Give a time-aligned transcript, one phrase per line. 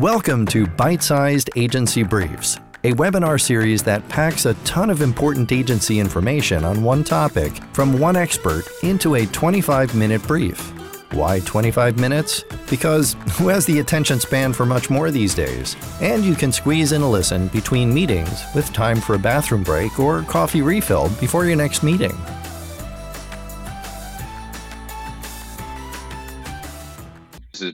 [0.00, 5.52] Welcome to Bite Sized Agency Briefs, a webinar series that packs a ton of important
[5.52, 10.72] agency information on one topic from one expert into a 25 minute brief.
[11.12, 12.44] Why 25 minutes?
[12.70, 15.76] Because who has the attention span for much more these days?
[16.00, 20.00] And you can squeeze in a listen between meetings with time for a bathroom break
[20.00, 22.16] or coffee refill before your next meeting.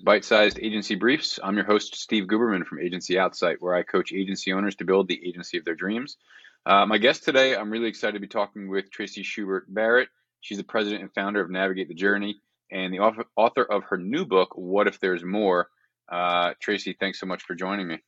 [0.07, 1.41] Bite Sized Agency Briefs.
[1.43, 5.09] I'm your host, Steve Guberman from Agency Outsight, where I coach agency owners to build
[5.09, 6.17] the agency of their dreams.
[6.65, 10.09] Uh, my guest today, I'm really excited to be talking with Traci Schubert Barrett.
[10.41, 14.25] She's the president and founder of Navigate the Journey and the author of her new
[14.25, 15.71] book, What If There's More.
[16.09, 17.99] Uh, Traci, thanks so much for joining me.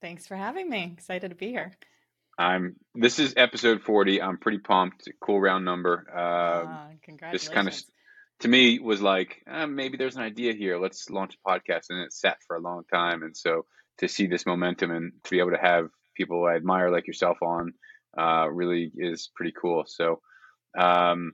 [0.00, 0.94] Thanks for having me.
[0.94, 1.70] Excited to be here.
[2.36, 2.74] I'm.
[2.92, 4.20] This is episode 40.
[4.20, 5.08] I'm pretty pumped.
[5.20, 6.08] Cool round number.
[6.12, 7.48] Uh, uh, congratulations.
[7.48, 7.74] This kind of,
[8.40, 10.78] to me, was like uh, maybe there's an idea here.
[10.78, 13.22] Let's launch a podcast, and it sat for a long time.
[13.22, 13.66] And so
[13.98, 17.38] to see this momentum and to be able to have people I admire like yourself
[17.42, 17.72] on
[18.18, 19.84] uh, really is pretty cool.
[19.86, 20.20] So.
[20.78, 21.32] Um,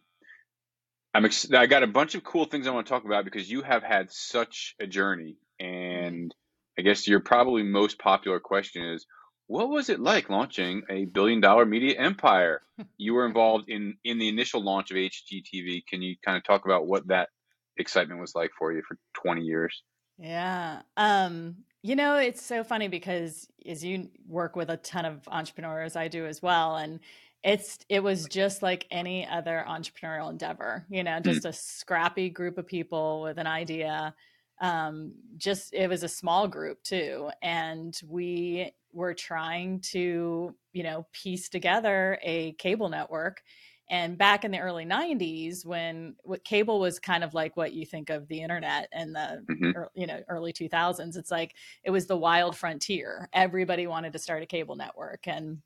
[1.15, 3.51] I'm ex- I got a bunch of cool things I want to talk about because
[3.51, 6.35] you have had such a journey, and
[6.79, 9.07] I guess your probably most popular question is,
[9.47, 12.63] what was it like launching a billion dollar media empire?
[12.97, 15.87] you were involved in in the initial launch of HGTV.
[15.87, 17.29] Can you kind of talk about what that
[17.77, 19.83] excitement was like for you for 20 years?
[20.19, 20.83] Yeah.
[20.97, 25.97] Um, you know, it's so funny because as you work with a ton of entrepreneurs,
[25.97, 27.01] I do as well, and
[27.43, 31.23] it's it was just like any other entrepreneurial endeavor you know hmm.
[31.23, 34.15] just a scrappy group of people with an idea
[34.61, 41.07] um, just it was a small group too and we were trying to you know
[41.13, 43.43] piece together a cable network
[43.91, 47.85] and back in the early 90s when what cable was kind of like what you
[47.85, 49.83] think of the internet and the mm-hmm.
[49.95, 54.43] you know early 2000s it's like it was the wild frontier everybody wanted to start
[54.43, 55.59] a cable network and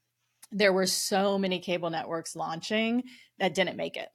[0.52, 3.04] there were so many cable networks launching
[3.38, 4.08] that didn't make it.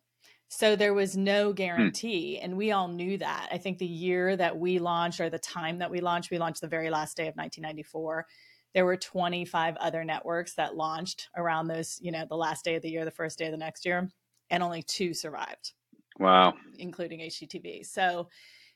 [0.47, 1.55] So there was no hmm.
[1.55, 2.37] guarantee.
[2.37, 2.45] Hmm.
[2.45, 3.49] And we all knew that.
[3.51, 6.61] I think the year that we launched or the time that we launched, we launched
[6.61, 8.25] the very last day of 1994.
[8.73, 12.81] There were 25 other networks that launched around those, you know, the last day of
[12.81, 14.09] the year, the first day of the next year,
[14.49, 15.73] and only two survived.
[16.19, 16.53] Wow.
[16.77, 17.85] Including HGTV.
[17.85, 18.29] So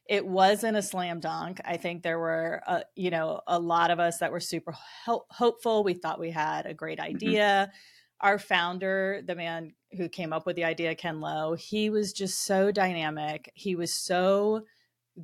[0.08, 1.60] it wasn't a slam dunk.
[1.66, 4.74] I think there were, uh, you know, a lot of us that were super
[5.06, 5.84] ho- hopeful.
[5.84, 7.16] We thought we had a great mm-hmm.
[7.16, 7.70] idea.
[7.70, 8.28] Mm-hmm.
[8.28, 12.46] Our founder, the man who came up with the idea, Ken Lowe, he was just
[12.46, 13.52] so dynamic.
[13.56, 14.64] He was so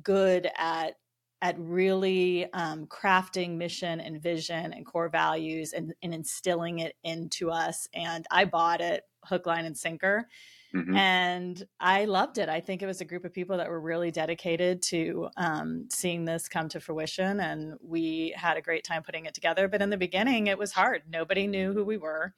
[0.02, 0.94] good at
[1.42, 7.50] at really um, crafting mission and vision and core values and, and instilling it into
[7.50, 7.86] us.
[7.92, 10.28] And I bought it hook, line, and sinker
[10.74, 10.96] Mm-hmm.
[10.96, 12.48] And I loved it.
[12.48, 16.24] I think it was a group of people that were really dedicated to um, seeing
[16.24, 17.40] this come to fruition.
[17.40, 19.68] And we had a great time putting it together.
[19.68, 21.02] But in the beginning, it was hard.
[21.10, 22.34] Nobody knew who we were.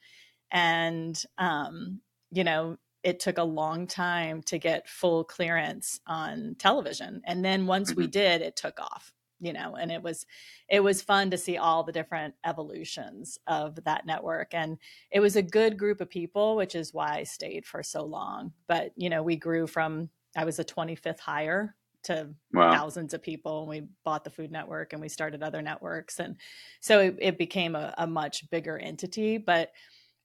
[0.51, 2.01] And, um,
[2.33, 7.21] you know, it took a long time to get full clearance on television.
[7.25, 8.01] And then once mm-hmm.
[8.01, 10.27] we did, it took off you know and it was
[10.69, 14.79] it was fun to see all the different evolutions of that network and
[15.11, 18.53] it was a good group of people which is why i stayed for so long
[18.69, 22.71] but you know we grew from i was a 25th hire to wow.
[22.73, 26.37] thousands of people and we bought the food network and we started other networks and
[26.81, 29.73] so it, it became a, a much bigger entity but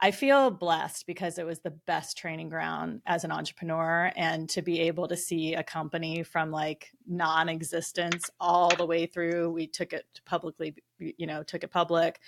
[0.01, 4.61] I feel blessed because it was the best training ground as an entrepreneur and to
[4.61, 9.51] be able to see a company from like non-existence all the way through.
[9.51, 12.19] We took it publicly, you know, took it public.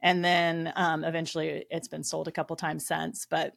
[0.00, 3.52] And then um, eventually it's been sold a couple times since, but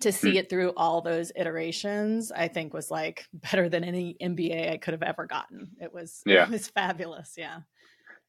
[0.00, 0.36] to see mm.
[0.36, 4.92] it through all those iterations, I think was like better than any MBA I could
[4.92, 5.68] have ever gotten.
[5.80, 6.44] It was, yeah.
[6.44, 7.34] it was fabulous.
[7.36, 7.60] Yeah.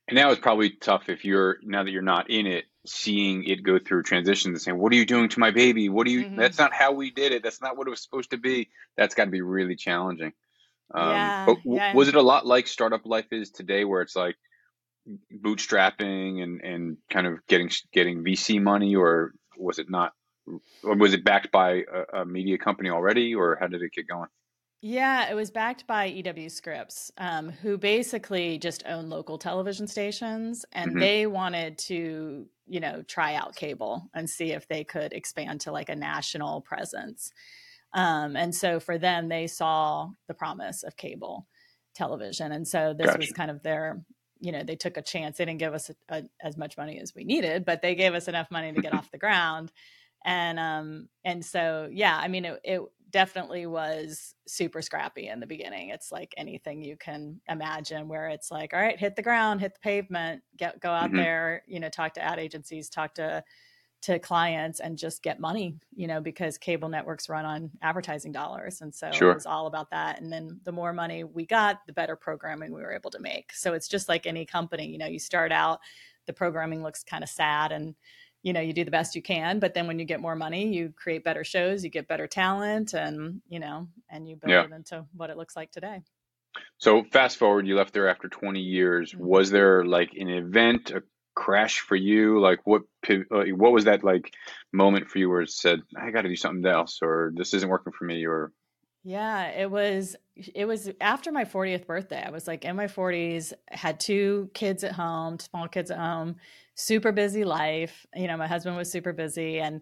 [0.08, 3.64] And now it's probably tough if you're now that you're not in it, seeing it
[3.64, 5.90] go through transitions and saying, "What are you doing to my baby?
[5.90, 6.26] What do you?
[6.26, 6.40] Mm-hmm.
[6.40, 7.44] That's not how we did it.
[7.44, 10.32] That's not what it was supposed to be." That's got to be really challenging.
[10.94, 11.94] Um, yeah, but w- yeah.
[11.94, 14.38] was it a lot like startup life is today, where it's like
[15.34, 20.14] bootstrapping and and kind of getting getting VC money, or was it not?
[20.84, 21.84] Or was it backed by
[22.14, 24.30] a, a media company already, or how did it get going?
[24.82, 30.66] Yeah, it was backed by EW Scripps, um, who basically just own local television stations,
[30.72, 31.00] and mm-hmm.
[31.00, 35.72] they wanted to, you know, try out cable and see if they could expand to
[35.72, 37.32] like a national presence.
[37.94, 41.48] Um, and so for them, they saw the promise of cable
[41.96, 43.20] television, and so this gotcha.
[43.20, 44.04] was kind of their,
[44.40, 45.38] you know, they took a chance.
[45.38, 48.14] They didn't give us a, a, as much money as we needed, but they gave
[48.14, 49.72] us enough money to get off the ground
[50.26, 55.48] and um and so yeah i mean it, it definitely was super scrappy in the
[55.48, 55.90] beginning.
[55.90, 59.74] It's like anything you can imagine where it's like, all right, hit the ground, hit
[59.74, 61.18] the pavement, get go out mm-hmm.
[61.18, 63.44] there, you know, talk to ad agencies, talk to
[64.00, 68.82] to clients and just get money, you know, because cable networks run on advertising dollars.
[68.82, 69.32] And so sure.
[69.32, 70.22] it was all about that.
[70.22, 73.52] And then the more money we got, the better programming we were able to make.
[73.54, 75.80] So it's just like any company, you know, you start out,
[76.28, 77.96] the programming looks kind of sad and
[78.44, 80.74] you know you do the best you can but then when you get more money
[80.74, 84.64] you create better shows you get better talent and you know and you build yeah.
[84.64, 86.02] it into what it looks like today
[86.78, 89.26] so fast forward you left there after 20 years mm-hmm.
[89.26, 91.04] was there like an event a
[91.36, 92.82] crash for you like what
[93.30, 94.34] what was that like
[94.74, 97.70] moment for you where it said i got to do something else or this isn't
[97.70, 98.52] working for me or
[99.08, 102.22] yeah, it was it was after my 40th birthday.
[102.22, 106.36] I was like in my 40s, had two kids at home, small kids at home,
[106.78, 108.06] super busy life.
[108.16, 109.82] You know, my husband was super busy and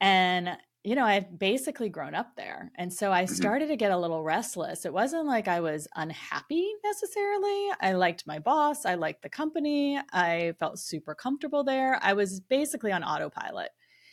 [0.00, 2.72] and you know, I had basically grown up there.
[2.76, 3.34] And so I mm-hmm.
[3.34, 4.86] started to get a little restless.
[4.86, 7.68] It wasn't like I was unhappy necessarily.
[7.82, 11.98] I liked my boss, I liked the company, I felt super comfortable there.
[12.02, 13.68] I was basically on autopilot.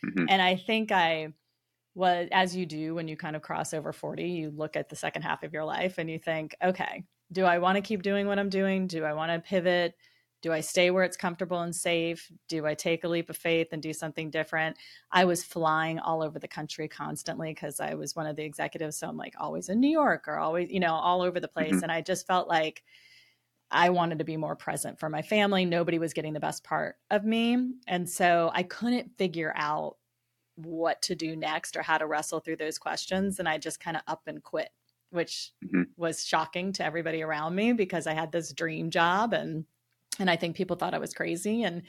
[0.05, 0.25] Mm-hmm.
[0.27, 1.29] And I think I
[1.95, 4.95] was as you do when you kind of cross over 40 you look at the
[4.95, 8.27] second half of your life and you think okay do i want to keep doing
[8.27, 9.95] what i'm doing do i want to pivot
[10.47, 13.67] do i stay where it's comfortable and safe do i take a leap of faith
[13.73, 14.77] and do something different
[15.11, 18.97] i was flying all over the country constantly because i was one of the executives
[18.97, 21.73] so i'm like always in new york or always you know all over the place
[21.73, 21.83] mm-hmm.
[21.83, 22.83] and i just felt like
[23.69, 25.65] I wanted to be more present for my family.
[25.65, 27.73] Nobody was getting the best part of me.
[27.85, 29.97] And so I couldn't figure out
[30.55, 33.39] what to do next or how to wrestle through those questions.
[33.39, 34.69] And I just kind of up and quit,
[35.09, 35.83] which mm-hmm.
[35.97, 39.65] was shocking to everybody around me because I had this dream job and
[40.19, 41.63] and I think people thought I was crazy.
[41.63, 41.83] And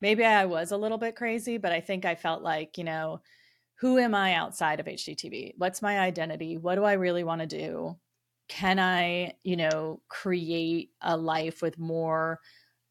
[0.00, 3.20] maybe I was a little bit crazy, but I think I felt like, you know,
[3.76, 5.54] who am I outside of HGTV?
[5.58, 6.56] What's my identity?
[6.56, 7.96] What do I really want to do?
[8.48, 12.40] Can I, you know, create a life with more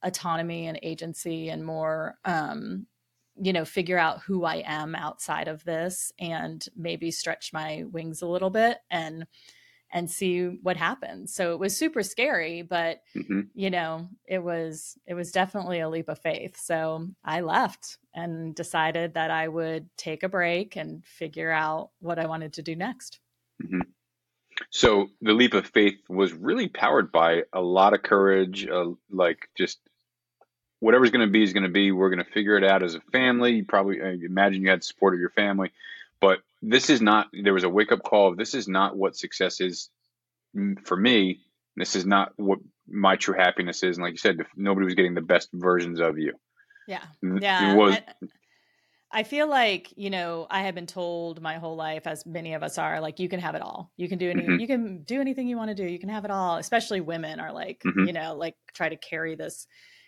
[0.01, 2.88] autonomy and agency and more um,
[3.36, 8.21] you know, figure out who I am outside of this and maybe stretch my wings
[8.21, 9.25] a little bit and
[9.93, 11.33] and see what happens.
[11.33, 13.41] So it was super scary, but mm-hmm.
[13.53, 16.57] you know, it was it was definitely a leap of faith.
[16.59, 22.17] So I left and decided that I would take a break and figure out what
[22.17, 23.19] I wanted to do next.
[23.63, 23.81] Mm-hmm.
[24.71, 29.47] So the leap of faith was really powered by a lot of courage, uh, like
[29.55, 29.79] just
[30.79, 31.91] whatever's going to be is going to be.
[31.91, 33.53] We're going to figure it out as a family.
[33.53, 35.71] You probably I imagine you had support of your family,
[36.19, 37.27] but this is not.
[37.33, 38.30] There was a wake up call.
[38.30, 39.89] Of, this is not what success is
[40.86, 41.42] for me.
[41.75, 43.98] This is not what my true happiness is.
[43.98, 46.33] And like you said, nobody was getting the best versions of you.
[46.88, 47.74] Yeah, yeah.
[47.74, 47.98] It was.
[49.15, 52.63] I feel like, you know, I have been told my whole life, as many of
[52.63, 53.92] us are, like you can have it all.
[53.95, 54.60] You can do any, mm-hmm.
[54.60, 55.86] you can do anything you want to do.
[55.86, 56.57] You can have it all.
[56.57, 58.07] Especially women are like, mm-hmm.
[58.07, 59.68] you know, like try to carry this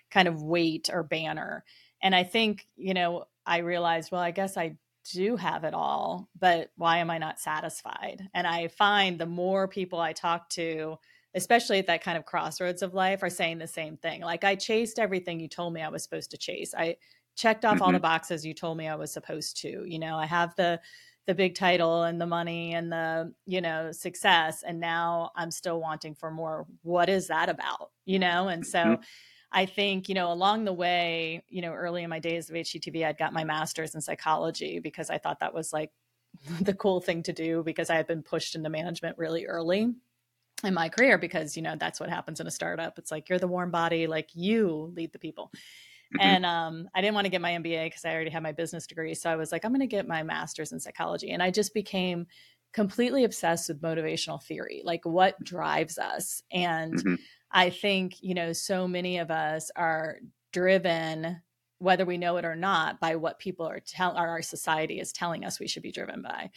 [0.10, 1.64] kind of weight or banner.
[2.02, 4.78] And I think, you know, I realized, well, I guess I
[5.12, 8.28] do have it all, but why am I not satisfied?
[8.34, 10.98] And I find the more people I talk to,
[11.34, 14.22] especially at that kind of crossroads of life, are saying the same thing.
[14.22, 16.74] Like, I chased everything you told me I was supposed to chase.
[16.74, 16.98] I
[17.36, 17.84] checked off mm-hmm.
[17.84, 19.84] all the boxes you told me I was supposed to.
[19.86, 20.80] You know, I have the
[21.28, 25.80] the big title and the money and the you know success and now i'm still
[25.80, 29.02] wanting for more what is that about you know and so mm-hmm.
[29.56, 33.06] I think, you know, along the way, you know, early in my days of HGTV,
[33.06, 35.92] I'd got my master's in psychology because I thought that was like
[36.62, 39.94] the cool thing to do because I had been pushed into management really early
[40.66, 43.00] in my career because, you know, that's what happens in a startup.
[43.00, 45.52] It's like you're the warm body, like you lead the people.
[45.54, 46.22] Mm-hmm.
[46.22, 48.86] And um, I didn't want to get my MBA because I already had my business
[48.86, 49.16] degree.
[49.16, 51.32] So I was like, I'm going to get my master's in psychology.
[51.32, 52.28] And I just became
[52.74, 56.44] completely obsessed with motivational theory, like what drives us.
[56.52, 57.16] And mm-hmm.
[57.52, 60.18] I think, you know, so many of us are
[60.52, 61.42] driven,
[61.80, 65.46] whether we know it or not, by what people are telling, our society is telling
[65.46, 66.52] us we should be driven by.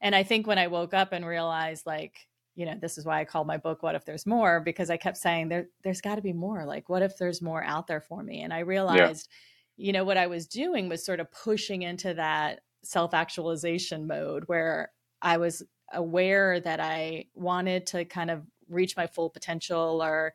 [0.00, 3.20] And I think when I woke up and realized, like, you know, this is why
[3.20, 6.16] I called my book "What If There's More" because I kept saying there, there's got
[6.16, 6.64] to be more.
[6.64, 8.42] Like, what if there's more out there for me?
[8.42, 9.28] And I realized,
[9.76, 9.86] yeah.
[9.86, 14.90] you know, what I was doing was sort of pushing into that self-actualization mode where
[15.22, 20.34] I was aware that I wanted to kind of reach my full potential or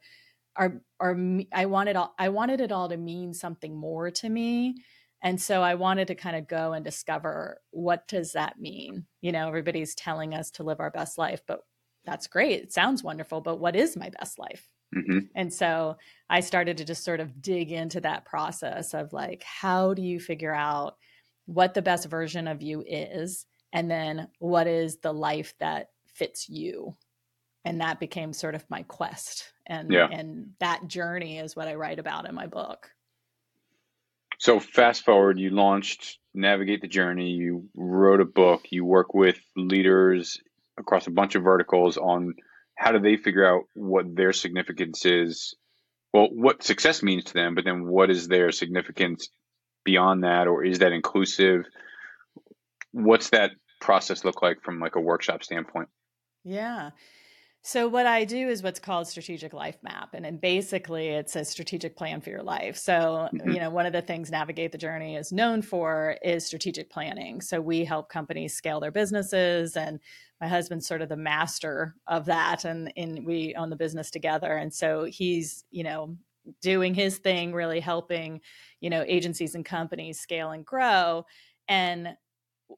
[0.57, 4.75] or or I wanted all I wanted it all to mean something more to me.
[5.21, 9.05] And so I wanted to kind of go and discover what does that mean?
[9.21, 11.61] You know, everybody's telling us to live our best life, but
[12.05, 12.61] that's great.
[12.61, 14.67] It sounds wonderful, but what is my best life?
[14.93, 15.19] Mm-hmm.
[15.33, 15.95] And so
[16.29, 20.19] I started to just sort of dig into that process of like, how do you
[20.19, 20.97] figure out
[21.45, 23.45] what the best version of you is?
[23.73, 26.95] and then what is the life that fits you
[27.65, 30.07] and that became sort of my quest and yeah.
[30.11, 32.89] and that journey is what i write about in my book.
[34.39, 39.37] So fast forward you launched navigate the journey you wrote a book you work with
[39.55, 40.39] leaders
[40.77, 42.33] across a bunch of verticals on
[42.75, 45.55] how do they figure out what their significance is
[46.13, 49.29] well what success means to them but then what is their significance
[49.85, 51.65] beyond that or is that inclusive?
[52.91, 53.51] What's that
[53.81, 55.89] process look like from like a workshop standpoint?
[56.43, 56.91] Yeah
[57.65, 61.95] so what I do is what's called strategic life map and, basically it's a strategic
[61.95, 62.75] plan for your life.
[62.75, 63.49] So, mm-hmm.
[63.51, 67.39] you know, one of the things Navigate the Journey is known for is strategic planning.
[67.39, 70.01] So we help companies scale their businesses and
[70.41, 74.57] my husband's sort of the master of that and, and we own the business together.
[74.57, 76.17] And so he's, you know,
[76.61, 78.41] doing his thing, really helping,
[78.81, 81.25] you know, agencies and companies scale and grow.
[81.69, 82.09] And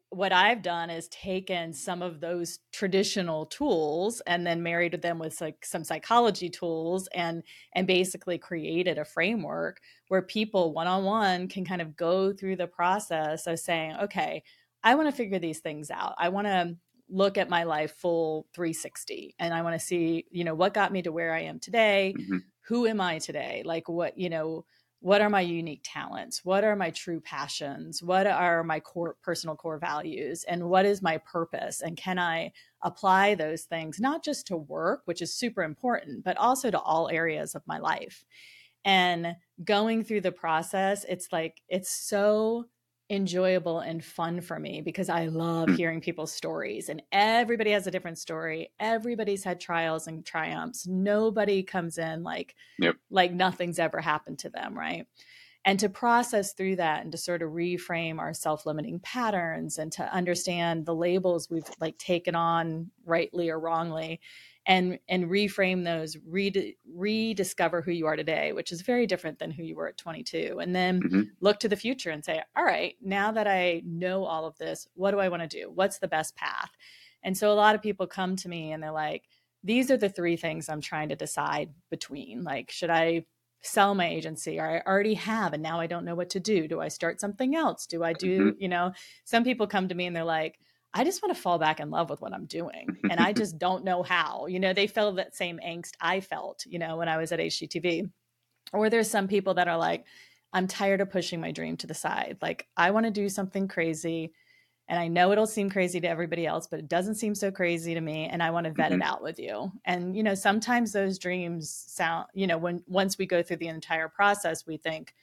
[0.09, 5.39] what I've done is taken some of those traditional tools and then married them with
[5.41, 11.47] like some psychology tools and and basically created a framework where people one on one
[11.47, 14.43] can kind of go through the process of saying, okay,
[14.83, 16.13] I want to figure these things out.
[16.17, 16.75] I want to
[17.09, 20.91] look at my life full 360 and I want to see, you know, what got
[20.91, 22.15] me to where I am today?
[22.17, 22.37] Mm-hmm.
[22.67, 23.63] Who am I today?
[23.65, 24.65] Like what, you know,
[24.99, 26.43] what are my unique talents?
[26.43, 28.01] What are my true passions?
[28.01, 30.43] What are my core personal core values?
[30.47, 31.81] And what is my purpose?
[31.81, 36.37] And can i apply those things not just to work which is super important but
[36.37, 38.25] also to all areas of my life?
[38.83, 42.65] And going through the process it's like it's so
[43.09, 45.75] enjoyable and fun for me because I love mm.
[45.75, 48.71] hearing people's stories and everybody has a different story.
[48.79, 50.87] Everybody's had trials and triumphs.
[50.87, 52.95] Nobody comes in like yep.
[53.11, 55.05] like nothing's ever happened to them, right?
[55.65, 60.13] And to process through that and to sort of reframe our self-limiting patterns and to
[60.13, 64.19] understand the labels we've like taken on rightly or wrongly
[64.65, 69.51] and and reframe those re- rediscover who you are today which is very different than
[69.51, 71.21] who you were at 22 and then mm-hmm.
[71.39, 74.87] look to the future and say all right now that i know all of this
[74.95, 76.71] what do i want to do what's the best path
[77.23, 79.23] and so a lot of people come to me and they're like
[79.63, 83.23] these are the three things i'm trying to decide between like should i
[83.65, 86.67] sell my agency or I already have and now I don't know what to do.
[86.67, 87.87] Do I start something else?
[87.87, 88.61] Do I do, mm-hmm.
[88.61, 88.93] you know,
[89.23, 90.59] some people come to me and they're like,
[90.95, 92.87] I just want to fall back in love with what I'm doing.
[93.11, 94.45] And I just don't know how.
[94.47, 97.39] You know, they feel that same angst I felt, you know, when I was at
[97.39, 98.09] HGTV.
[98.71, 100.05] Or there's some people that are like,
[100.53, 102.37] I'm tired of pushing my dream to the side.
[102.41, 104.31] Like, I want to do something crazy.
[104.87, 107.93] And I know it'll seem crazy to everybody else, but it doesn't seem so crazy
[107.93, 108.29] to me.
[108.31, 109.01] And I want to vet mm-hmm.
[109.01, 109.73] it out with you.
[109.83, 113.67] And, you know, sometimes those dreams sound, you know, when once we go through the
[113.67, 115.13] entire process, we think,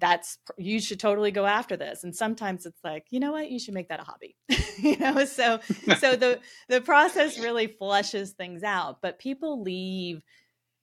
[0.00, 2.04] that's you should totally go after this.
[2.04, 3.50] And sometimes it's like you know what?
[3.50, 4.36] You should make that a hobby.
[4.80, 5.60] You know so
[5.98, 6.40] so the
[6.70, 10.22] the process really flushes things out but people leave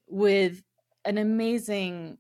[0.08, 0.62] with
[1.04, 2.20] an amazing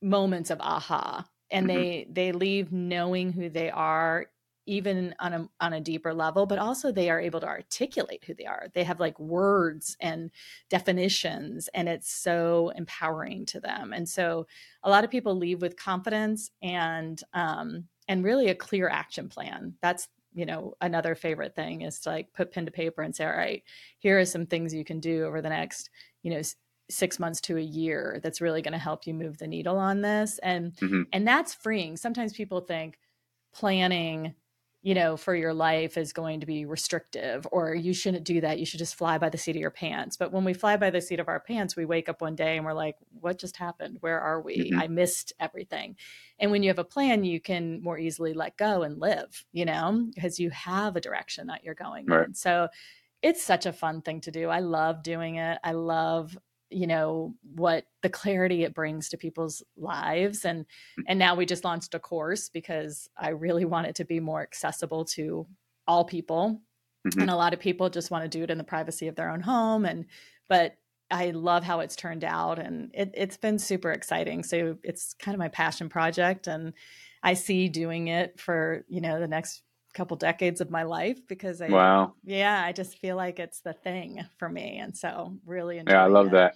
[0.00, 1.76] moments of aha and mm-hmm.
[1.76, 4.26] they they leave knowing who they are
[4.68, 8.34] even on a on a deeper level but also they are able to articulate who
[8.34, 8.68] they are.
[8.74, 10.30] They have like words and
[10.68, 13.92] definitions and it's so empowering to them.
[13.92, 14.46] And so
[14.82, 19.74] a lot of people leave with confidence and um and really a clear action plan.
[19.82, 23.24] That's you know another favorite thing is to like put pen to paper and say
[23.24, 23.62] all right
[23.98, 25.88] here are some things you can do over the next
[26.22, 26.42] you know
[26.90, 30.00] six months to a year that's really going to help you move the needle on
[30.00, 30.38] this.
[30.42, 31.02] And mm-hmm.
[31.12, 31.96] and that's freeing.
[31.96, 32.98] Sometimes people think
[33.54, 34.34] planning
[34.82, 38.60] you know, for your life is going to be restrictive or you shouldn't do that.
[38.60, 40.16] You should just fly by the seat of your pants.
[40.16, 42.56] But when we fly by the seat of our pants, we wake up one day
[42.56, 43.98] and we're like, what just happened?
[44.00, 44.70] Where are we?
[44.70, 44.78] Mm-hmm.
[44.78, 45.96] I missed everything.
[46.38, 49.64] And when you have a plan, you can more easily let go and live, you
[49.64, 52.28] know, because you have a direction that you're going right.
[52.28, 52.34] in.
[52.34, 52.68] So
[53.20, 54.48] it's such a fun thing to do.
[54.48, 55.58] I love doing it.
[55.64, 56.38] I love
[56.70, 60.66] you know what the clarity it brings to people's lives and
[60.98, 61.04] mm.
[61.06, 64.42] and now we just launched a course because i really want it to be more
[64.42, 65.46] accessible to
[65.86, 66.60] all people
[67.06, 67.20] mm-hmm.
[67.20, 69.30] and a lot of people just want to do it in the privacy of their
[69.30, 70.06] own home and
[70.48, 70.76] but
[71.10, 75.34] i love how it's turned out and it, it's been super exciting so it's kind
[75.34, 76.74] of my passion project and
[77.22, 79.62] i see doing it for you know the next
[79.98, 83.72] couple decades of my life because I wow yeah I just feel like it's the
[83.72, 86.32] thing for me and so really yeah I love it.
[86.32, 86.54] that.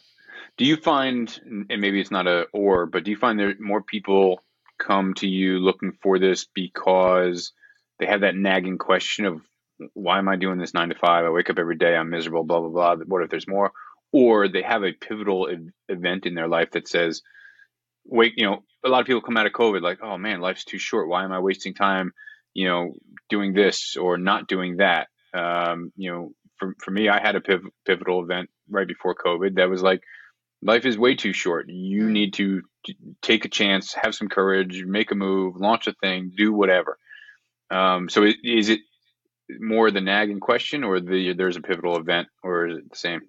[0.58, 3.82] Do you find and maybe it's not a or but do you find there more
[3.82, 4.40] people
[4.78, 7.52] come to you looking for this because
[7.98, 9.42] they have that nagging question of
[9.94, 11.24] why am I doing this nine to five?
[11.24, 13.04] I wake up every day, I'm miserable, blah blah blah.
[13.04, 13.72] What if there's more?
[14.12, 15.48] Or they have a pivotal
[15.88, 17.22] event in their life that says,
[18.04, 20.64] wait, you know, a lot of people come out of COVID like, oh man, life's
[20.64, 21.08] too short.
[21.08, 22.12] Why am I wasting time
[22.54, 22.94] you know,
[23.28, 25.08] doing this or not doing that.
[25.34, 29.56] Um, you know, for, for me, I had a piv- pivotal event right before COVID
[29.56, 30.02] that was like,
[30.62, 31.68] life is way too short.
[31.68, 32.10] You mm.
[32.10, 36.32] need to, to, take a chance, have some courage, make a move, launch a thing,
[36.36, 36.98] do whatever.
[37.70, 38.80] Um, so is it
[39.48, 43.22] more the nagging question or the there's a pivotal event or is it the same?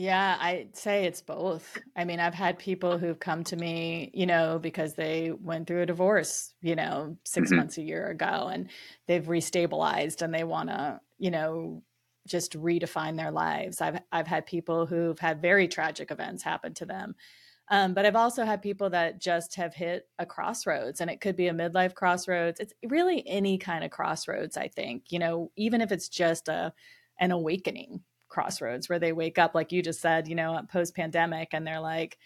[0.00, 1.76] Yeah, I'd say it's both.
[1.94, 5.82] I mean, I've had people who've come to me, you know, because they went through
[5.82, 7.56] a divorce, you know, 6 mm-hmm.
[7.58, 8.70] months a year ago and
[9.06, 11.82] they've restabilized and they want to, you know,
[12.26, 13.82] just redefine their lives.
[13.82, 17.14] I've I've had people who've had very tragic events happen to them.
[17.68, 21.36] Um, but I've also had people that just have hit a crossroads, and it could
[21.36, 22.58] be a midlife crossroads.
[22.58, 25.12] It's really any kind of crossroads, I think.
[25.12, 26.72] You know, even if it's just a
[27.18, 28.00] an awakening
[28.30, 31.80] crossroads where they wake up, like you just said, you know, post pandemic, and they're
[31.80, 32.16] like,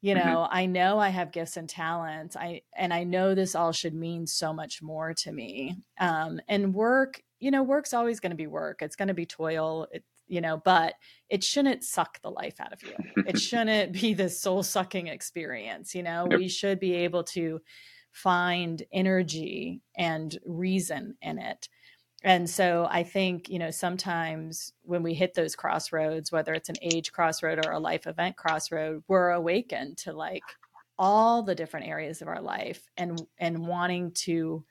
[0.00, 0.26] you mm-hmm.
[0.26, 0.56] know, mm-hmm.
[0.56, 2.36] I know I have gifts and talents.
[2.36, 5.76] I and I know this all should mean so much more to me.
[6.00, 8.82] Um, and work, you know, work's always going to be work.
[8.82, 9.86] It's going to be toil.
[9.92, 10.94] It, you know, but
[11.28, 12.94] it shouldn't suck the life out of you.
[13.26, 15.94] it shouldn't be this soul sucking experience.
[15.94, 16.38] You know, yep.
[16.38, 17.60] we should be able to
[18.12, 21.68] find energy and reason in it.
[22.24, 26.76] And so I think, you know, sometimes when we hit those crossroads, whether it's an
[26.80, 30.44] age crossroad or a life event crossroad, we're awakened to like
[30.98, 34.64] all the different areas of our life and and wanting to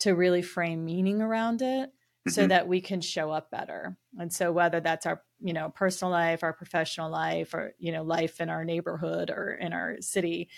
[0.00, 1.92] to really frame meaning around it
[2.28, 2.48] so mm-hmm.
[2.48, 3.96] that we can show up better.
[4.18, 8.02] And so whether that's our, you know, personal life, our professional life, or, you know,
[8.02, 10.48] life in our neighborhood or in our city,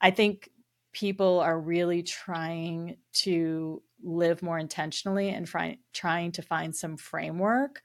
[0.00, 0.50] I think
[0.92, 7.82] people are really trying to live more intentionally and try, trying to find some framework,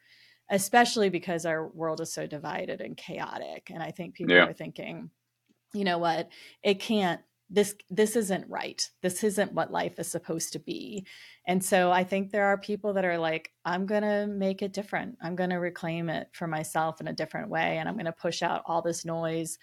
[0.49, 3.69] especially because our world is so divided and chaotic.
[3.73, 4.45] And I think people yeah.
[4.45, 5.09] are thinking,
[5.73, 6.29] you know what,
[6.63, 11.05] it can't this this isn't right this isn't what life is supposed to be
[11.45, 14.73] and so i think there are people that are like i'm going to make it
[14.73, 18.05] different i'm going to reclaim it for myself in a different way and i'm going
[18.05, 19.57] to push out all this noise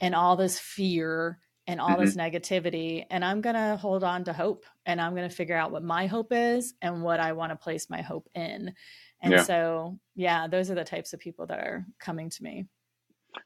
[0.00, 1.38] and all this fear
[1.68, 2.04] and all mm-hmm.
[2.04, 5.56] this negativity and i'm going to hold on to hope and i'm going to figure
[5.56, 8.74] out what my hope is and what i want to place my hope in
[9.22, 9.42] and yeah.
[9.42, 12.66] so yeah those are the types of people that are coming to me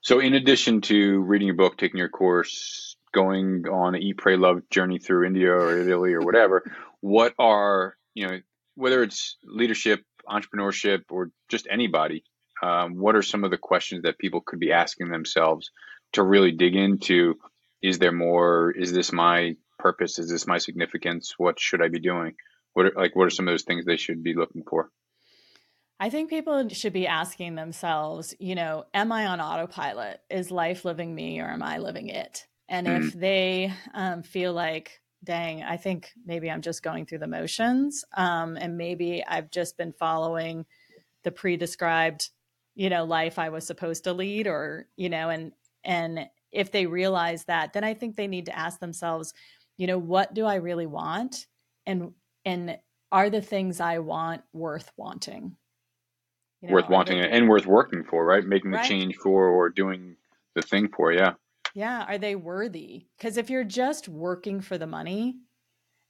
[0.01, 4.37] so in addition to reading your book taking your course going on an eat, pray,
[4.37, 6.65] love journey through India or Italy or whatever,
[7.01, 8.41] what are, you know,
[8.75, 12.25] whether it's leadership, entrepreneurship, or just anybody,
[12.63, 15.71] um, what are some of the questions that people could be asking themselves
[16.13, 17.35] to really dig into?
[17.83, 18.71] Is there more?
[18.71, 20.19] Is this my purpose?
[20.19, 21.35] Is this my significance?
[21.37, 22.35] What should I be doing?
[22.75, 24.91] What are, like what are some of those things they should be looking for?
[26.01, 30.21] I think people should be asking themselves, you know, am I on autopilot?
[30.31, 32.47] Is life living me or am I living it?
[32.69, 33.05] And mm.
[33.05, 38.05] if they um, feel like, dang, I think maybe I'm just going through the motions,
[38.17, 40.67] um, and maybe I've just been following
[41.23, 42.31] the pre-described,
[42.75, 45.53] you know, life I was supposed to lead, or you know, and
[45.85, 49.33] and if they realize that, then I think they need to ask themselves,
[49.79, 51.47] you know, what do I really want,
[51.87, 52.13] and
[52.45, 52.79] and
[53.11, 55.57] are the things I want worth wanting?
[56.61, 58.45] You know, worth wanting they, and worth working for, right?
[58.45, 58.89] Making the right?
[58.89, 60.17] change for or doing
[60.55, 61.35] the thing for, yeah.
[61.75, 62.05] Yeah.
[62.07, 63.07] Are they worthy?
[63.17, 65.39] Because if you're just working for the money,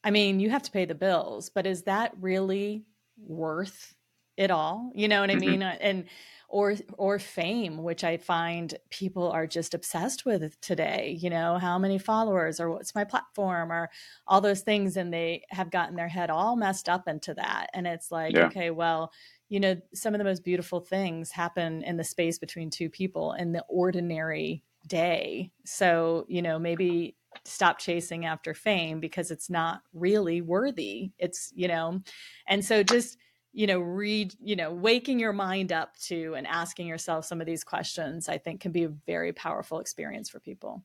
[0.05, 2.85] I mean, you have to pay the bills, but is that really
[3.17, 3.95] worth
[4.37, 4.91] it all?
[4.95, 5.51] You know what I mm-hmm.
[5.51, 5.63] mean?
[5.63, 6.05] And
[6.49, 11.17] or or fame, which I find people are just obsessed with today.
[11.19, 13.91] You know, how many followers or what's my platform or
[14.27, 17.69] all those things, and they have gotten their head all messed up into that.
[17.73, 18.47] And it's like, yeah.
[18.47, 19.13] okay, well,
[19.49, 23.33] you know, some of the most beautiful things happen in the space between two people
[23.33, 25.51] in the ordinary day.
[25.65, 31.13] So, you know, maybe stop chasing after fame because it's not really worthy.
[31.19, 32.01] It's, you know,
[32.47, 33.17] and so just,
[33.53, 37.47] you know, read, you know, waking your mind up to and asking yourself some of
[37.47, 40.83] these questions, I think can be a very powerful experience for people.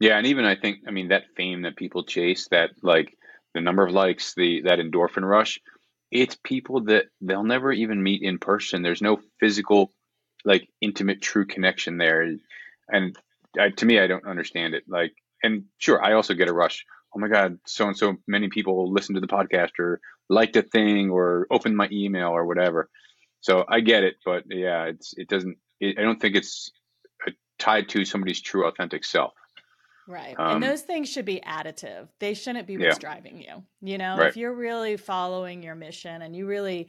[0.00, 0.16] Yeah.
[0.16, 3.16] And even I think, I mean, that fame that people chase, that like
[3.54, 5.60] the number of likes, the, that endorphin rush,
[6.10, 8.82] it's people that they'll never even meet in person.
[8.82, 9.92] There's no physical,
[10.44, 12.36] like intimate, true connection there
[12.88, 13.16] and
[13.58, 14.84] I, to me, I don't understand it.
[14.88, 16.84] Like, and sure, I also get a rush.
[17.14, 20.62] Oh my God, so and so many people listen to the podcast or liked a
[20.62, 22.88] thing or opened my email or whatever.
[23.40, 25.56] So I get it, but yeah, it's it doesn't.
[25.80, 26.70] It, I don't think it's
[27.26, 29.32] uh, tied to somebody's true, authentic self.
[30.06, 30.34] Right.
[30.38, 32.08] Um, and those things should be additive.
[32.20, 32.98] They shouldn't be what's yeah.
[32.98, 33.62] driving you.
[33.80, 34.28] You know, right.
[34.28, 36.88] if you're really following your mission and you really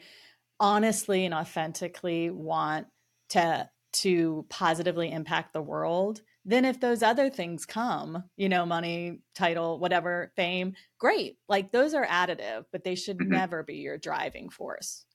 [0.60, 2.88] honestly and authentically want
[3.30, 9.19] to to positively impact the world, then if those other things come, you know, money,
[9.34, 11.38] title, whatever, fame, great.
[11.49, 13.31] Like those are additive, but they should mm-hmm.
[13.31, 15.05] never be your driving force.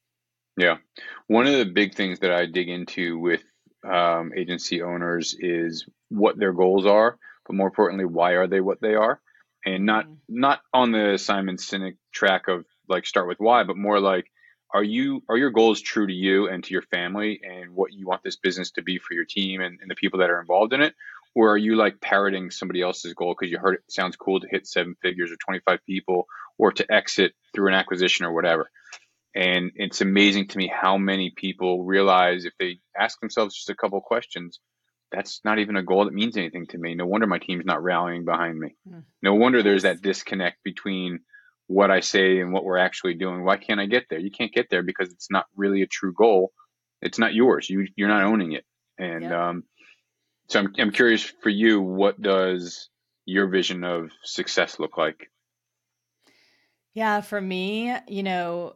[0.56, 0.78] Yeah.
[1.28, 3.44] One of the big things that I dig into with
[3.88, 7.16] um, agency owners is what their goals are,
[7.46, 9.20] but more importantly, why are they what they are?
[9.64, 10.14] And not mm-hmm.
[10.28, 14.26] not on the Simon Sinek track of like start with why, but more like
[14.72, 18.06] are you are your goals true to you and to your family and what you
[18.06, 20.72] want this business to be for your team and, and the people that are involved
[20.72, 20.94] in it
[21.34, 24.48] or are you like parroting somebody else's goal because you heard it sounds cool to
[24.50, 26.26] hit seven figures or 25 people
[26.58, 28.70] or to exit through an acquisition or whatever
[29.34, 33.74] and it's amazing to me how many people realize if they ask themselves just a
[33.74, 34.60] couple questions
[35.12, 37.82] that's not even a goal that means anything to me no wonder my team's not
[37.82, 39.00] rallying behind me hmm.
[39.22, 41.20] no wonder there's that disconnect between
[41.70, 43.44] what I say and what we're actually doing.
[43.44, 44.18] Why can't I get there?
[44.18, 46.50] You can't get there because it's not really a true goal.
[47.00, 47.70] It's not yours.
[47.70, 48.64] You you're not owning it.
[48.98, 49.32] And yep.
[49.32, 49.62] um,
[50.50, 52.88] so I'm I'm curious for you, what does
[53.24, 55.30] your vision of success look like?
[56.92, 58.74] Yeah, for me, you know,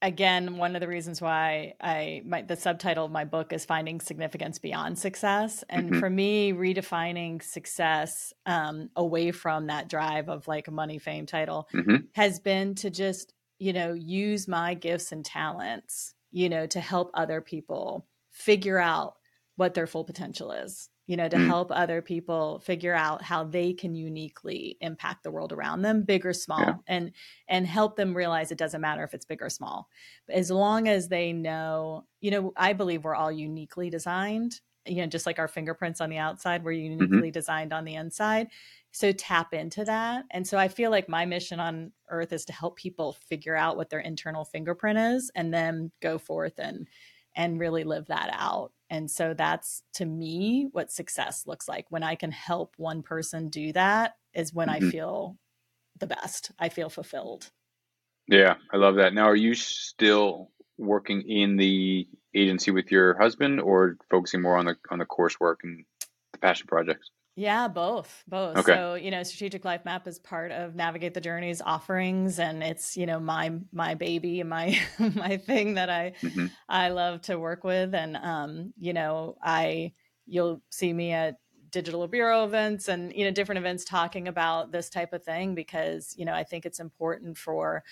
[0.00, 4.00] again one of the reasons why i my, the subtitle of my book is finding
[4.00, 5.98] significance beyond success and mm-hmm.
[5.98, 11.68] for me redefining success um, away from that drive of like a money fame title
[11.74, 11.96] mm-hmm.
[12.12, 17.10] has been to just you know use my gifts and talents you know to help
[17.14, 19.14] other people figure out
[19.58, 21.46] what their full potential is you know, to mm.
[21.46, 26.26] help other people figure out how they can uniquely impact the world around them, big
[26.26, 26.74] or small, yeah.
[26.86, 27.12] and
[27.48, 29.88] and help them realize it doesn't matter if it's big or small.
[30.28, 35.06] As long as they know, you know, I believe we're all uniquely designed, you know,
[35.06, 36.92] just like our fingerprints on the outside, we're mm-hmm.
[36.92, 37.30] uniquely mm-hmm.
[37.30, 38.48] designed on the inside.
[38.92, 40.26] So tap into that.
[40.30, 43.78] And so I feel like my mission on earth is to help people figure out
[43.78, 46.86] what their internal fingerprint is and then go forth and
[47.34, 48.72] and really live that out.
[48.90, 51.86] And so that's to me what success looks like.
[51.90, 54.86] When I can help one person do that is when mm-hmm.
[54.86, 55.36] I feel
[55.98, 56.52] the best.
[56.58, 57.50] I feel fulfilled.
[58.26, 59.14] Yeah, I love that.
[59.14, 64.66] Now, are you still working in the agency with your husband or focusing more on
[64.66, 65.84] the on the coursework and
[66.32, 67.10] the passion projects?
[67.38, 68.56] Yeah, both, both.
[68.56, 68.72] Okay.
[68.72, 72.96] So, you know, strategic life map is part of Navigate the Journeys offerings and it's,
[72.96, 76.46] you know, my my baby and my my thing that I mm-hmm.
[76.68, 79.92] I love to work with and um, you know, I
[80.26, 81.36] you'll see me at
[81.70, 86.14] digital bureau events and you know different events talking about this type of thing because,
[86.18, 87.84] you know, I think it's important for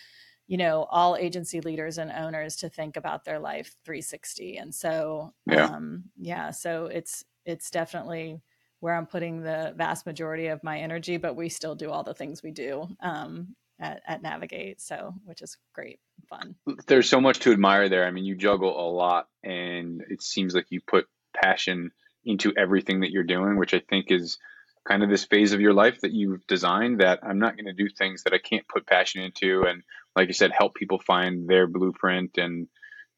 [0.48, 5.32] you know all agency leaders and owners to think about their life 360 and so
[5.46, 5.66] yeah.
[5.66, 8.40] um yeah so it's it's definitely
[8.86, 12.14] where I'm putting the vast majority of my energy, but we still do all the
[12.14, 14.80] things we do um, at, at Navigate.
[14.80, 15.98] So, which is great,
[16.30, 16.54] fun.
[16.86, 18.06] There's so much to admire there.
[18.06, 21.90] I mean, you juggle a lot, and it seems like you put passion
[22.24, 24.38] into everything that you're doing, which I think is
[24.86, 27.72] kind of this phase of your life that you've designed that I'm not going to
[27.72, 29.64] do things that I can't put passion into.
[29.66, 29.82] And
[30.14, 32.38] like you said, help people find their blueprint.
[32.38, 32.68] And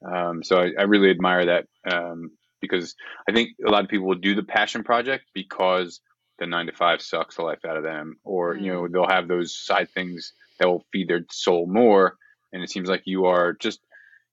[0.03, 2.95] um, so I, I, really admire that um, because
[3.29, 6.01] I think a lot of people will do the passion project because
[6.39, 8.63] the nine to five sucks the life out of them, or mm.
[8.63, 8.93] you know mm.
[8.93, 12.17] they'll have those side things that will feed their soul more.
[12.53, 13.81] And it seems like you are just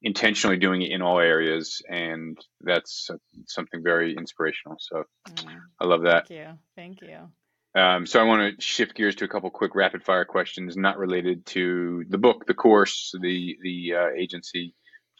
[0.01, 3.09] intentionally doing it in all areas, and that's
[3.47, 4.77] something very inspirational.
[4.79, 5.55] So mm.
[5.79, 6.27] I love that.
[6.27, 6.47] Thank you.
[6.75, 7.81] Thank you.
[7.81, 10.97] Um, so I want to shift gears to a couple quick rapid fire questions, not
[10.97, 14.73] related to the book, the course, the the uh, agency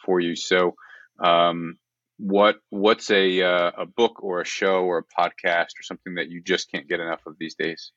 [0.04, 0.36] for you.
[0.36, 0.74] So
[1.22, 1.76] um,
[2.18, 6.30] what what's a uh, a book or a show or a podcast or something that
[6.30, 7.92] you just can't get enough of these days?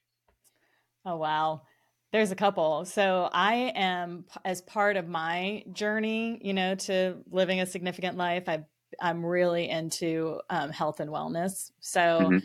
[1.05, 1.61] Oh wow.
[2.11, 2.85] There's a couple.
[2.85, 8.49] So I am as part of my journey, you know, to living a significant life.
[8.49, 8.65] I
[8.99, 11.71] I'm really into um, health and wellness.
[11.79, 12.37] So mm-hmm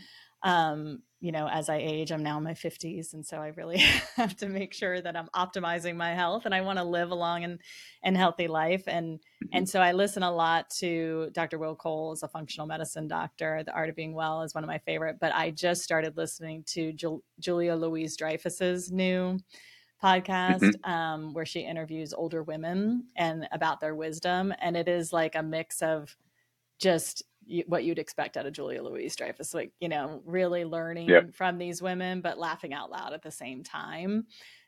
[0.45, 3.15] um, you know, as I age, I'm now in my 50s.
[3.15, 3.79] And so I really
[4.17, 7.15] have to make sure that I'm optimizing my health and I want to live a
[7.15, 7.61] long and,
[8.03, 8.83] and healthy life.
[8.87, 9.47] And, mm-hmm.
[9.55, 11.59] and so I listen a lot to Dr.
[11.59, 13.63] Will Cole as a functional medicine doctor.
[13.65, 16.63] The Art of Being Well is one of my favorite, but I just started listening
[16.73, 16.93] to
[17.41, 19.39] Julia Louis-Dreyfus's new
[20.05, 20.91] podcast mm-hmm.
[20.91, 24.53] um, where she interviews older women and about their wisdom.
[24.61, 26.15] And it is like a mix of
[26.79, 27.23] just
[27.67, 31.35] what you'd expect out of Julia Louis-Dreyfus, like, you know, really learning yep.
[31.35, 34.27] from these women, but laughing out loud at the same time.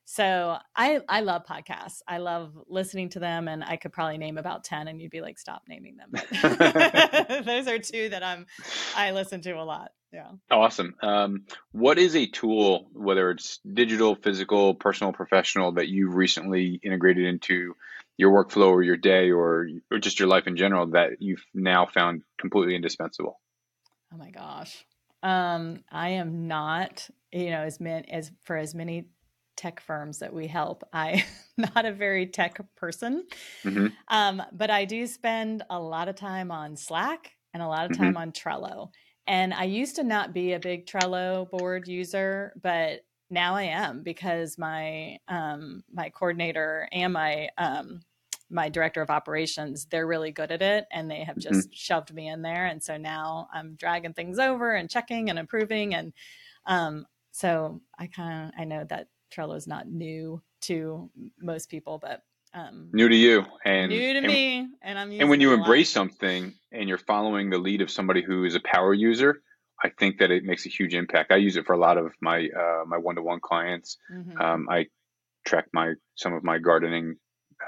[0.08, 2.00] So I I love podcasts.
[2.06, 5.20] I love listening to them, and I could probably name about ten, and you'd be
[5.20, 6.12] like, "Stop naming them."
[7.44, 8.46] those are two that I'm
[8.94, 9.90] I listen to a lot.
[10.12, 10.30] Yeah.
[10.48, 10.94] Awesome.
[11.02, 17.26] Um, what is a tool, whether it's digital, physical, personal, professional, that you've recently integrated
[17.26, 17.74] into
[18.16, 21.86] your workflow or your day or or just your life in general that you've now
[21.86, 23.40] found completely indispensable?
[24.12, 24.84] Oh my gosh.
[25.22, 29.08] Um, I am not, you know, as many as for as many
[29.56, 30.84] tech firms that we help.
[30.92, 31.22] I'm
[31.56, 33.26] not a very tech person,
[33.64, 33.88] mm-hmm.
[34.08, 37.96] um, but I do spend a lot of time on Slack and a lot of
[37.96, 38.18] time mm-hmm.
[38.18, 38.90] on Trello.
[39.26, 43.00] And I used to not be a big Trello board user, but
[43.30, 48.00] now I am because my um, my coordinator and my um,
[48.50, 51.54] my director of operations they're really good at it and they have mm-hmm.
[51.54, 51.74] just mm-hmm.
[51.74, 55.94] shoved me in there and so now i'm dragging things over and checking and improving
[55.94, 56.12] and
[56.66, 61.10] um, so i kind of i know that trello is not new to
[61.40, 62.22] most people but
[62.54, 65.90] um, new to you and new to and, me and i'm and when you embrace
[65.90, 69.42] something and you're following the lead of somebody who is a power user
[69.82, 72.12] i think that it makes a huge impact i use it for a lot of
[72.20, 74.40] my uh, my one-to-one clients mm-hmm.
[74.40, 74.86] um, i
[75.46, 77.16] track my some of my gardening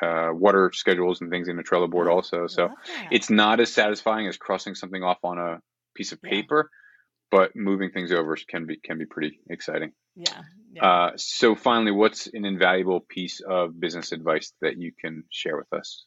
[0.03, 2.47] uh, water schedules and things in the Trello board oh, also.
[2.47, 2.71] So
[3.11, 5.61] it's not as satisfying as crossing something off on a
[5.95, 7.39] piece of paper, yeah.
[7.39, 9.93] but moving things over can be can be pretty exciting.
[10.15, 10.43] Yeah.
[10.73, 10.85] yeah.
[10.85, 15.73] Uh, so finally, what's an invaluable piece of business advice that you can share with
[15.73, 16.05] us?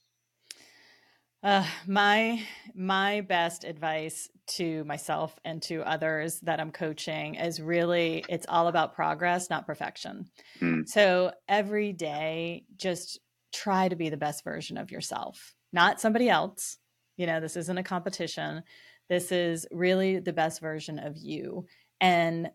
[1.44, 2.44] Uh, my
[2.76, 8.68] my best advice to myself and to others that I'm coaching is really it's all
[8.68, 10.30] about progress, not perfection.
[10.60, 10.88] Mm.
[10.88, 13.20] So every day, just
[13.52, 16.78] try to be the best version of yourself, not somebody else.
[17.18, 18.64] You know, this isn't a competition.
[19.10, 21.66] This is really the best version of you.
[22.00, 22.52] And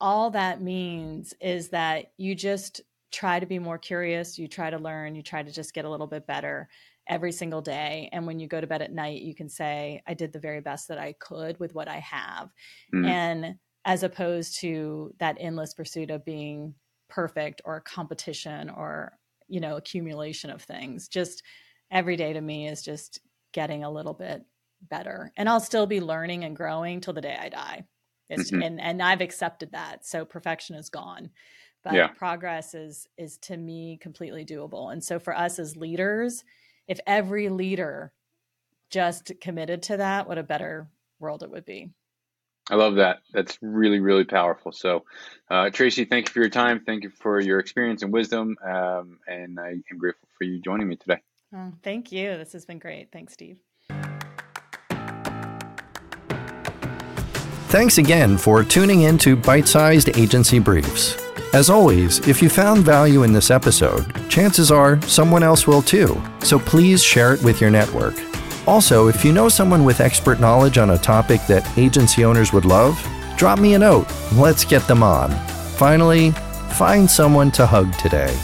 [0.00, 4.78] all that means is that you just try to be more curious, you try to
[4.78, 6.68] learn, you try to just get a little bit better
[7.08, 8.08] every single day.
[8.12, 10.60] And when you go to bed at night, you can say, I did the very
[10.60, 12.50] best that I could with what I have.
[12.94, 13.08] Mm.
[13.08, 16.74] And as opposed to that endless pursuit of being
[17.08, 19.12] perfect or competition or
[19.48, 21.42] you know accumulation of things just
[21.90, 23.20] every day to me is just
[23.52, 24.44] getting a little bit
[24.90, 27.82] better and i'll still be learning and growing till the day i die
[28.30, 28.62] mm-hmm.
[28.62, 31.30] and and i've accepted that so perfection is gone
[31.82, 32.08] but yeah.
[32.08, 36.44] progress is is to me completely doable and so for us as leaders
[36.88, 38.12] if every leader
[38.90, 40.88] just committed to that what a better
[41.20, 41.90] world it would be
[42.70, 43.20] I love that.
[43.32, 44.72] That's really, really powerful.
[44.72, 45.04] So,
[45.50, 46.82] uh, Traci, thank you for your time.
[46.84, 48.56] Thank you for your experience and wisdom.
[48.62, 51.20] Um, and I am grateful for you joining me today.
[51.54, 52.36] Oh, thank you.
[52.36, 53.10] This has been great.
[53.10, 53.58] Thanks, Steve.
[57.68, 61.27] Thanks again for tuning in to Bite Sized Agency Briefs.
[61.54, 66.20] As always, if you found value in this episode, chances are someone else will too.
[66.40, 68.14] So please share it with your network.
[68.66, 72.66] Also, if you know someone with expert knowledge on a topic that agency owners would
[72.66, 73.02] love,
[73.38, 74.06] drop me a note.
[74.34, 75.30] Let's get them on.
[75.76, 76.32] Finally,
[76.72, 78.36] find someone to hug today.